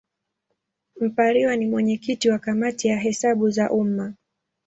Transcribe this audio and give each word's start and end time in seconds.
Mpariwa 1.01 1.55
ni 1.55 1.67
mwenyekiti 1.67 2.29
wa 2.29 2.39
Kamati 2.39 2.87
ya 2.87 2.97
Hesabu 2.99 3.49
za 3.49 3.71
Umma. 3.71 4.13